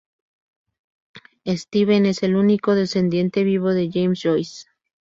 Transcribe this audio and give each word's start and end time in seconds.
Stephen 1.55 2.07
es 2.07 2.23
el 2.23 2.35
único 2.35 2.73
descendiente 2.73 3.43
vivo 3.43 3.71
de 3.71 3.91
James 3.93 4.19
Joyce. 4.19 4.65